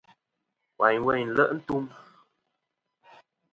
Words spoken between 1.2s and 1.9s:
nle' ntum.